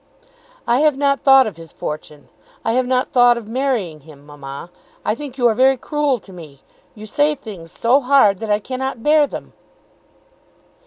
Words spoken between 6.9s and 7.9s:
You say things